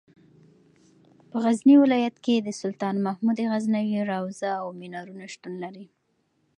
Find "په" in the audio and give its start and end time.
1.29-1.37